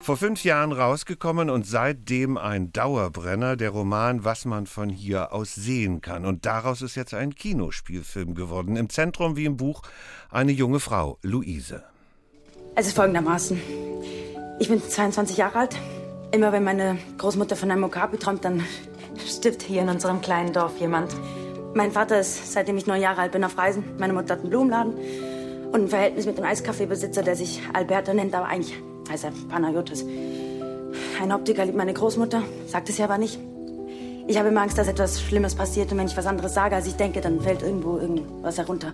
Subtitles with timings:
[0.00, 5.54] Vor fünf Jahren rausgekommen und seitdem ein Dauerbrenner, der Roman Was man von hier aus
[5.54, 6.24] sehen kann.
[6.24, 8.76] Und daraus ist jetzt ein Kinospielfilm geworden.
[8.76, 9.82] Im Zentrum wie im Buch
[10.30, 11.82] eine junge Frau, Luise.
[12.74, 13.60] Es ist folgendermaßen.
[14.60, 15.76] Ich bin 22 Jahre alt.
[16.30, 18.64] Immer wenn meine Großmutter von einem Okapi träumt, dann
[19.26, 21.14] stirbt hier in unserem kleinen Dorf jemand.
[21.74, 23.84] Mein Vater ist, seitdem ich neun Jahre alt bin, auf Reisen.
[23.98, 24.94] Meine Mutter hat einen Blumenladen
[25.72, 28.74] und ein Verhältnis mit dem Eiskaffeebesitzer, der sich Alberto nennt, aber eigentlich
[29.08, 30.04] heißt er Panayotis.
[31.20, 33.38] Ein Optiker liebt meine Großmutter, sagt es ja aber nicht.
[34.26, 36.86] Ich habe immer Angst, dass etwas Schlimmes passiert und wenn ich was anderes sage, als
[36.86, 38.92] ich denke, dann fällt irgendwo irgendwas herunter.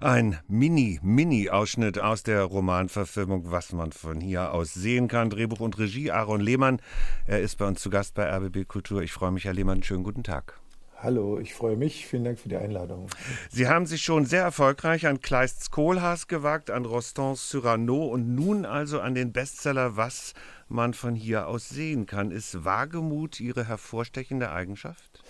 [0.00, 5.30] Ein Mini-Mini-Ausschnitt aus der Romanverfilmung, was man von hier aus sehen kann.
[5.30, 6.80] Drehbuch und Regie Aaron Lehmann.
[7.26, 9.02] Er ist bei uns zu Gast bei RBB Kultur.
[9.02, 9.82] Ich freue mich, Herr Lehmann.
[9.82, 10.60] Schönen guten Tag.
[11.04, 12.06] Hallo, ich freue mich.
[12.06, 13.08] Vielen Dank für die Einladung.
[13.50, 18.64] Sie haben sich schon sehr erfolgreich an Kleists Kohlhaas gewagt, an Rostons Cyrano und nun
[18.64, 20.32] also an den Bestseller Was
[20.66, 22.30] man von hier aus sehen kann.
[22.30, 25.22] Ist Wagemut Ihre hervorstechende Eigenschaft?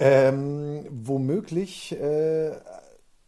[0.00, 2.50] Ähm, womöglich äh,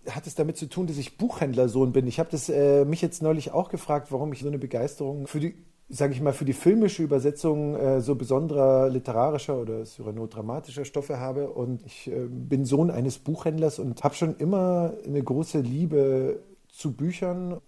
[0.09, 2.09] hat es damit zu tun, dass ich Buchhändlersohn bin.
[2.09, 5.55] Ich habe äh, mich jetzt neulich auch gefragt, warum ich so eine Begeisterung für die
[5.93, 11.51] sage ich mal, für die filmische Übersetzung äh, so besonderer literarischer oder cyrano-dramatischer Stoffe habe.
[11.51, 16.93] Und ich äh, bin Sohn eines Buchhändlers und habe schon immer eine große Liebe zu
[16.93, 17.61] Büchern,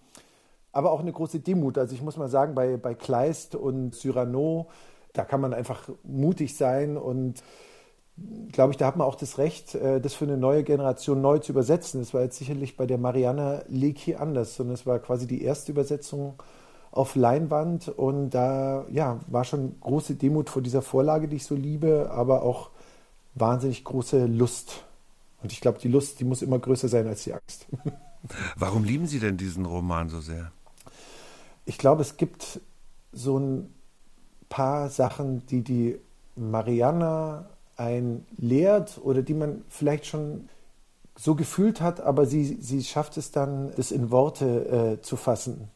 [0.71, 1.77] aber auch eine große Demut.
[1.77, 4.67] Also ich muss mal sagen, bei, bei Kleist und Cyrano,
[5.11, 7.43] da kann man einfach mutig sein und
[8.51, 11.39] glaube ich, da hat man auch das Recht, äh, das für eine neue Generation neu
[11.39, 11.99] zu übersetzen.
[11.99, 15.73] Das war jetzt sicherlich bei der Mariana Lecki anders, sondern es war quasi die erste
[15.73, 16.35] Übersetzung
[16.93, 21.55] auf Leinwand und da ja, war schon große Demut vor dieser Vorlage, die ich so
[21.55, 22.69] liebe, aber auch
[23.33, 24.83] wahnsinnig große Lust.
[25.41, 27.65] Und ich glaube, die Lust, die muss immer größer sein als die Angst.
[28.55, 30.51] Warum lieben Sie denn diesen Roman so sehr?
[31.65, 32.61] Ich glaube, es gibt
[33.11, 33.73] so ein
[34.49, 35.97] paar Sachen, die die
[36.35, 40.47] Mariana ein lehrt oder die man vielleicht schon
[41.15, 45.69] so gefühlt hat, aber sie, sie schafft es dann, das in Worte äh, zu fassen.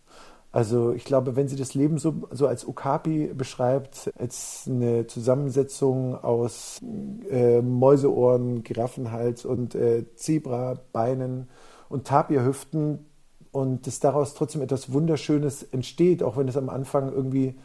[0.52, 6.16] Also ich glaube, wenn sie das Leben so, so als Okapi beschreibt, als eine Zusammensetzung
[6.16, 6.82] aus
[7.30, 11.50] äh, Mäuseohren, Giraffenhals und äh, Zebrabeinen
[11.90, 13.06] und Tapirhüften
[13.52, 17.56] und dass daraus trotzdem etwas Wunderschönes entsteht, auch wenn es am Anfang irgendwie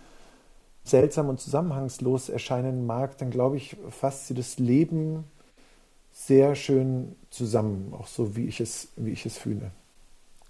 [0.85, 5.25] seltsam und zusammenhangslos erscheinen mag, dann glaube ich, fasst sie das Leben
[6.13, 9.71] sehr schön zusammen, auch so wie ich es, wie ich es fühle.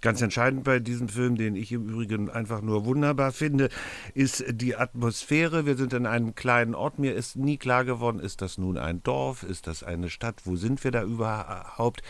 [0.03, 3.69] Ganz entscheidend bei diesem Film, den ich im Übrigen einfach nur wunderbar finde,
[4.13, 5.65] ist die Atmosphäre.
[5.65, 6.99] Wir sind in einem kleinen Ort.
[6.99, 10.57] Mir ist nie klar geworden, ist das nun ein Dorf, ist das eine Stadt, wo
[10.57, 12.01] sind wir da überhaupt?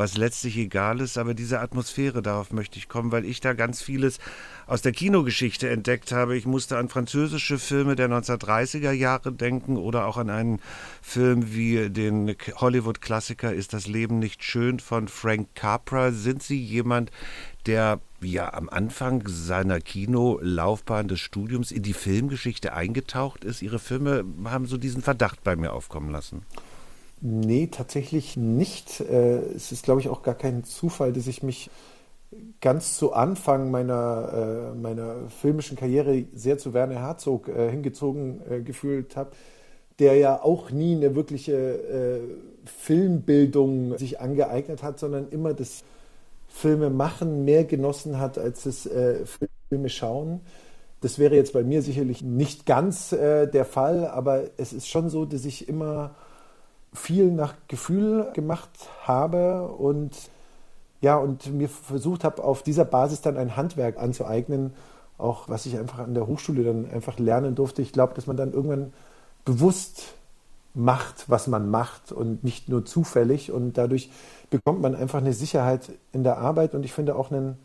[0.00, 3.82] Was letztlich egal ist, aber diese Atmosphäre, darauf möchte ich kommen, weil ich da ganz
[3.82, 4.18] vieles
[4.66, 6.38] aus der Kinogeschichte entdeckt habe.
[6.38, 10.60] Ich musste an französische Filme der 1930er Jahre denken oder auch an einen
[11.02, 16.12] Film wie den Hollywood-Klassiker Ist das Leben nicht schön von Frank Capra.
[16.12, 17.10] Sind Sie jemand,
[17.66, 23.60] der ja am Anfang seiner Kinolaufbahn des Studiums in die Filmgeschichte eingetaucht ist?
[23.60, 26.46] Ihre Filme haben so diesen Verdacht bei mir aufkommen lassen.
[27.22, 29.00] Nee, tatsächlich nicht.
[29.00, 31.70] Äh, es ist, glaube ich, auch gar kein Zufall, dass ich mich
[32.60, 39.16] ganz zu Anfang meiner, äh, meiner filmischen Karriere sehr zu Werner Herzog äh, hingezogen gefühlt
[39.16, 39.32] habe,
[39.98, 42.20] der ja auch nie eine wirkliche
[42.64, 45.84] Filmbildung sich angeeignet hat, sondern immer das
[46.48, 48.88] Filmemachen mehr genossen hat als das
[49.68, 50.40] Filme schauen.
[51.02, 55.26] Das wäre jetzt bei mir sicherlich nicht ganz der Fall, aber es ist schon so,
[55.26, 56.14] dass ich immer
[56.92, 58.70] viel nach Gefühl gemacht
[59.04, 60.16] habe und
[61.00, 64.74] ja, und mir versucht habe, auf dieser Basis dann ein Handwerk anzueignen,
[65.16, 67.80] auch was ich einfach an der Hochschule dann einfach lernen durfte.
[67.80, 68.92] Ich glaube, dass man dann irgendwann
[69.44, 70.14] bewusst
[70.74, 74.10] macht, was man macht und nicht nur zufällig und dadurch
[74.50, 77.56] bekommt man einfach eine Sicherheit in der Arbeit und ich finde auch einen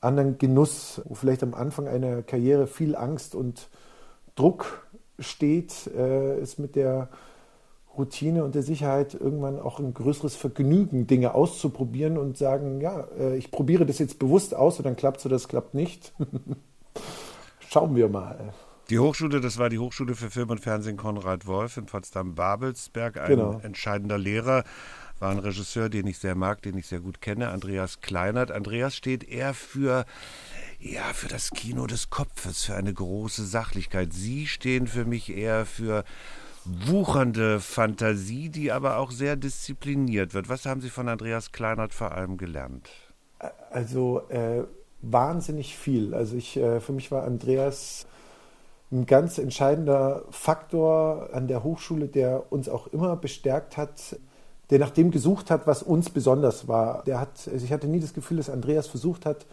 [0.00, 3.68] anderen Genuss, wo vielleicht am Anfang einer Karriere viel Angst und
[4.36, 4.86] Druck
[5.18, 7.08] steht, äh, ist mit der
[7.96, 13.36] Routine und der Sicherheit irgendwann auch ein größeres Vergnügen, Dinge auszuprobieren und sagen, ja, äh,
[13.36, 16.12] ich probiere das jetzt bewusst aus und dann klappt es oder es klappt nicht.
[17.68, 18.52] Schauen wir mal.
[18.90, 23.28] Die Hochschule, das war die Hochschule für Film und Fernsehen Konrad Wolf in Potsdam-Babelsberg, ein
[23.28, 23.60] genau.
[23.62, 24.64] entscheidender Lehrer,
[25.20, 28.50] war ein Regisseur, den ich sehr mag, den ich sehr gut kenne, Andreas Kleinert.
[28.50, 30.06] Andreas steht eher für
[30.80, 34.12] ja, für das Kino des Kopfes, für eine große Sachlichkeit.
[34.12, 36.04] Sie stehen für mich eher für
[36.64, 40.48] wuchernde Fantasie, die aber auch sehr diszipliniert wird.
[40.48, 42.90] Was haben Sie von Andreas Kleinert vor allem gelernt?
[43.70, 44.64] Also äh,
[45.02, 46.14] wahnsinnig viel.
[46.14, 48.06] Also ich, äh, für mich war Andreas
[48.92, 54.18] ein ganz entscheidender Faktor an der Hochschule, der uns auch immer bestärkt hat,
[54.70, 57.04] der nach dem gesucht hat, was uns besonders war.
[57.04, 59.46] Der hat, also ich hatte nie das Gefühl, dass Andreas versucht hat,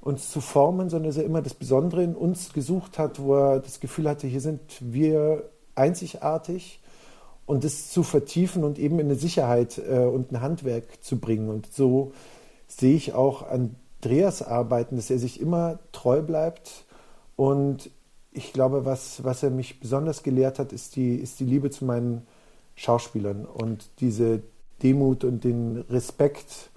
[0.00, 3.60] uns zu formen, sondern dass er immer das Besondere in uns gesucht hat, wo er
[3.60, 6.80] das Gefühl hatte, hier sind wir einzigartig
[7.46, 11.48] und das zu vertiefen und eben in eine Sicherheit äh, und ein Handwerk zu bringen.
[11.48, 12.12] Und so
[12.66, 16.84] sehe ich auch Andreas arbeiten, dass er sich immer treu bleibt.
[17.36, 17.90] Und
[18.32, 21.86] ich glaube, was, was er mich besonders gelehrt hat, ist die, ist die Liebe zu
[21.86, 22.26] meinen
[22.74, 24.42] Schauspielern und diese
[24.82, 26.70] Demut und den Respekt.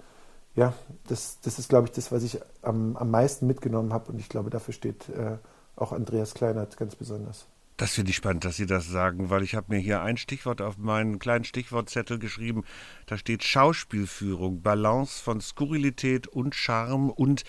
[0.56, 0.72] Ja,
[1.06, 4.10] das, das ist, glaube ich, das, was ich am, am meisten mitgenommen habe.
[4.10, 5.36] Und ich glaube, dafür steht äh,
[5.76, 7.46] auch Andreas Kleinert ganz besonders.
[7.82, 10.62] Das finde ich spannend, dass Sie das sagen, weil ich habe mir hier ein Stichwort
[10.62, 12.62] auf meinen kleinen Stichwortzettel geschrieben.
[13.06, 17.42] Da steht Schauspielführung, Balance von Skurrilität und Charme und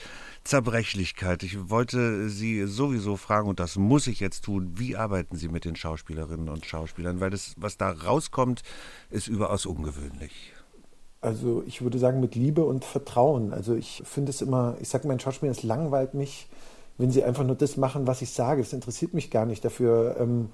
[0.43, 1.43] Zerbrechlichkeit.
[1.43, 5.65] Ich wollte Sie sowieso fragen, und das muss ich jetzt tun, wie arbeiten Sie mit
[5.65, 7.19] den Schauspielerinnen und Schauspielern?
[7.19, 8.63] Weil das, was da rauskommt,
[9.11, 10.51] ist überaus ungewöhnlich.
[11.21, 13.53] Also ich würde sagen mit Liebe und Vertrauen.
[13.53, 16.47] Also ich finde es immer, ich sage meinen Schauspielern, es langweilt mich,
[16.97, 18.61] wenn sie einfach nur das machen, was ich sage.
[18.61, 19.65] Das interessiert mich gar nicht.
[19.65, 20.49] Dafür ähm,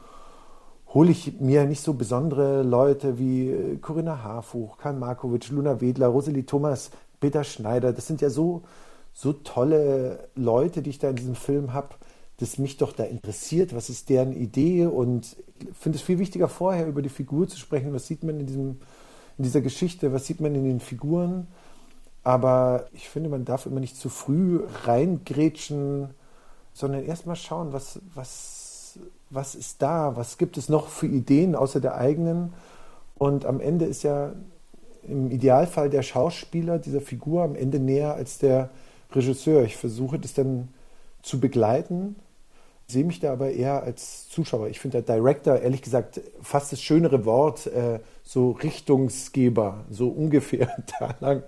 [0.93, 6.07] hole ich mir nicht so besondere Leute wie äh, Corinna Harfuch, Karl Markovic, Luna Wedler,
[6.07, 7.93] Rosalie Thomas, Peter Schneider.
[7.93, 8.63] Das sind ja so,
[9.13, 11.95] so tolle Leute, die ich da in diesem Film habe,
[12.37, 13.75] dass mich doch da interessiert.
[13.75, 14.85] Was ist deren Idee?
[14.85, 17.93] Und ich finde es viel wichtiger, vorher über die Figur zu sprechen.
[17.93, 18.77] Was sieht man in, diesem,
[19.37, 20.13] in dieser Geschichte?
[20.13, 21.47] Was sieht man in den Figuren?
[22.23, 26.09] Aber ich finde, man darf immer nicht zu früh reingrätschen
[26.73, 28.99] sondern erstmal schauen, was, was,
[29.29, 32.53] was ist da, was gibt es noch für Ideen außer der eigenen.
[33.17, 34.33] Und am Ende ist ja
[35.03, 38.69] im Idealfall der Schauspieler dieser Figur am Ende näher als der
[39.11, 39.63] Regisseur.
[39.63, 40.69] Ich versuche das dann
[41.21, 42.15] zu begleiten,
[42.87, 44.67] sehe mich da aber eher als Zuschauer.
[44.67, 50.69] Ich finde der Director, ehrlich gesagt, fast das schönere Wort, äh, so Richtungsgeber, so ungefähr
[50.99, 51.43] da lang.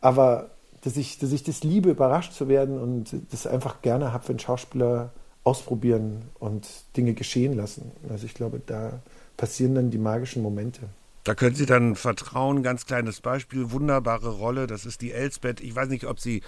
[0.00, 0.50] Aber
[0.82, 4.38] dass ich, dass ich das liebe, überrascht zu werden und das einfach gerne habe, wenn
[4.38, 5.12] Schauspieler
[5.44, 7.90] ausprobieren und Dinge geschehen lassen.
[8.08, 9.00] Also ich glaube, da
[9.36, 10.82] passieren dann die magischen Momente.
[11.24, 12.64] Da können Sie dann vertrauen.
[12.64, 14.66] Ganz kleines Beispiel, wunderbare Rolle.
[14.66, 15.60] Das ist die Elsbeth.
[15.60, 16.42] Ich weiß nicht, ob sie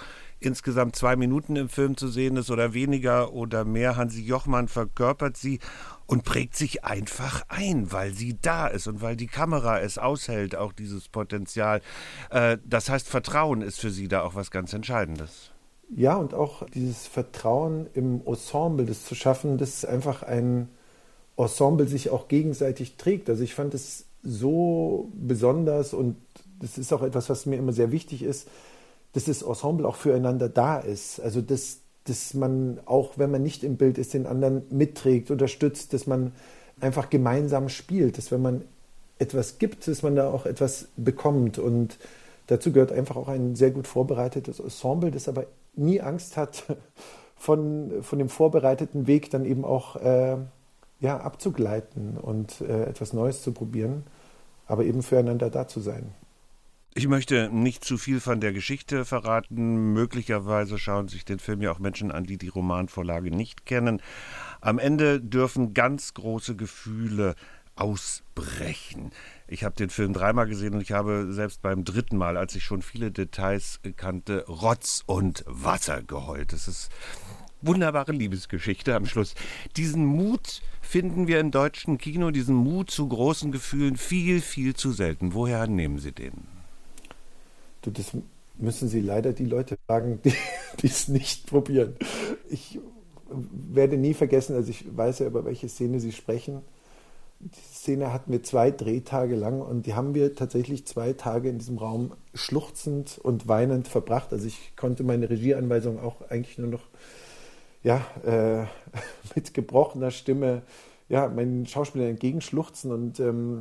[0.44, 3.96] insgesamt zwei Minuten im Film zu sehen ist oder weniger oder mehr.
[3.96, 5.60] Hansi Jochmann verkörpert sie
[6.06, 10.56] und prägt sich einfach ein, weil sie da ist und weil die Kamera es aushält,
[10.56, 11.80] auch dieses Potenzial.
[12.30, 15.50] Äh, das heißt, Vertrauen ist für sie da auch was ganz Entscheidendes.
[15.94, 20.68] Ja, und auch dieses Vertrauen im Ensemble, das zu schaffen, dass einfach ein
[21.36, 23.28] Ensemble sich auch gegenseitig trägt.
[23.28, 26.16] Also ich fand es so besonders und
[26.60, 28.48] das ist auch etwas, was mir immer sehr wichtig ist,
[29.14, 31.20] dass das Ensemble auch füreinander da ist.
[31.20, 35.94] Also dass, dass man auch, wenn man nicht im Bild ist, den anderen mitträgt, unterstützt,
[35.94, 36.32] dass man
[36.80, 38.62] einfach gemeinsam spielt, dass wenn man
[39.18, 41.58] etwas gibt, dass man da auch etwas bekommt.
[41.58, 41.98] Und
[42.48, 46.64] dazu gehört einfach auch ein sehr gut vorbereitetes Ensemble, das aber nie Angst hat,
[47.36, 50.36] von, von dem vorbereiteten Weg dann eben auch äh,
[51.00, 54.04] ja, abzugleiten und äh, etwas Neues zu probieren,
[54.66, 56.14] aber eben füreinander da zu sein.
[56.96, 59.92] Ich möchte nicht zu viel von der Geschichte verraten.
[59.92, 64.00] Möglicherweise schauen sich den Film ja auch Menschen an, die die Romanvorlage nicht kennen.
[64.60, 67.34] Am Ende dürfen ganz große Gefühle
[67.74, 69.10] ausbrechen.
[69.48, 72.62] Ich habe den Film dreimal gesehen und ich habe selbst beim dritten Mal, als ich
[72.62, 76.52] schon viele Details kannte, Rotz und Wasser geheult.
[76.52, 76.92] Das ist
[77.60, 79.34] wunderbare Liebesgeschichte am Schluss.
[79.76, 84.92] Diesen Mut finden wir im deutschen Kino, diesen Mut zu großen Gefühlen viel, viel zu
[84.92, 85.34] selten.
[85.34, 86.53] Woher nehmen Sie den?
[87.84, 88.12] Du, das
[88.56, 90.20] müssen Sie leider die Leute fragen,
[90.80, 91.96] die es nicht probieren.
[92.48, 92.80] Ich
[93.28, 96.62] werde nie vergessen, also ich weiß ja, über welche Szene Sie sprechen.
[97.40, 101.58] Die Szene hatten wir zwei Drehtage lang und die haben wir tatsächlich zwei Tage in
[101.58, 104.32] diesem Raum schluchzend und weinend verbracht.
[104.32, 106.84] Also ich konnte meine Regieanweisung auch eigentlich nur noch
[107.82, 108.64] ja, äh,
[109.34, 110.62] mit gebrochener Stimme
[111.10, 113.60] ja, meinen Schauspielern entgegenschluchzen und ähm,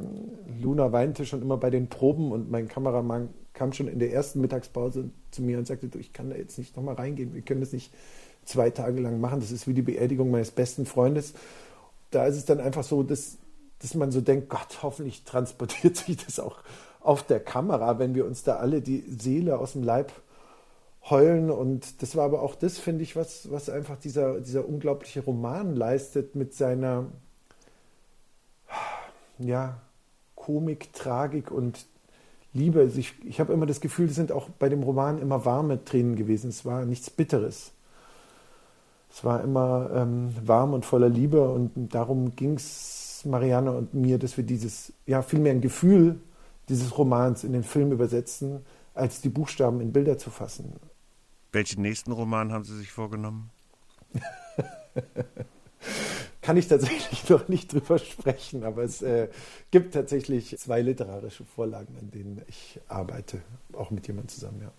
[0.62, 4.41] Luna weinte schon immer bei den Proben und mein Kameramann kam schon in der ersten
[4.41, 7.62] Mittagspause zu mir und sagte, du, ich kann da jetzt nicht nochmal reingehen, wir können
[7.62, 7.93] das nicht
[8.45, 11.33] zwei Tage lang machen, das ist wie die Beerdigung meines besten Freundes.
[12.12, 13.38] Da ist es dann einfach so, dass,
[13.79, 16.57] dass man so denkt, Gott, hoffentlich transportiert sich das auch
[17.00, 20.12] auf der Kamera, wenn wir uns da alle die Seele aus dem Leib
[21.10, 21.51] heulen.
[21.51, 25.75] Und das war aber auch das, finde ich, was, was einfach dieser, dieser unglaubliche Roman
[25.75, 27.07] leistet mit seiner
[29.39, 29.81] ja,
[30.36, 31.86] Komik, Tragik und
[32.53, 32.79] Liebe.
[32.81, 35.83] Also ich, ich habe immer das Gefühl, es sind auch bei dem Roman immer warme
[35.83, 36.50] Tränen gewesen.
[36.50, 37.72] Es war nichts Bitteres.
[39.12, 44.17] Es war immer ähm, warm und voller Liebe und darum ging es Marianne und mir,
[44.17, 46.19] dass wir dieses, ja, vielmehr ein Gefühl
[46.69, 50.74] dieses Romans in den Film übersetzen, als die Buchstaben in Bilder zu fassen.
[51.51, 53.51] Welchen nächsten Roman haben Sie sich vorgenommen?
[56.44, 59.30] Kann ich tatsächlich noch nicht drüber sprechen, aber es äh,
[59.72, 64.72] gibt tatsächlich zwei literarische Vorlagen, an denen ich arbeite, auch mit jemandem zusammen, ja.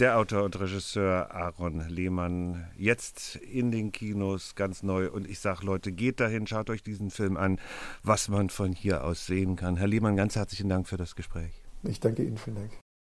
[0.00, 5.10] Der Autor und Regisseur Aaron Lehmann, jetzt in den Kinos ganz neu.
[5.10, 7.60] Und ich sage, Leute, geht dahin, schaut euch diesen Film an,
[8.02, 9.76] was man von hier aus sehen kann.
[9.76, 11.52] Herr Lehmann, ganz herzlichen Dank für das Gespräch.
[11.82, 12.89] Ich danke Ihnen, vielen Dank.